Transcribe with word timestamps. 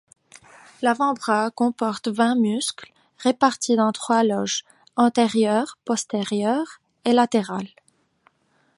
L'avant-bras 0.81 1.51
comporte 1.51 2.07
vingt 2.07 2.33
muscles, 2.33 2.91
répartis 3.19 3.75
dans 3.75 3.91
trois 3.91 4.23
loges, 4.23 4.63
antérieure, 4.95 5.77
postérieure 5.85 6.79
et 7.05 7.13
latérale. 7.13 7.67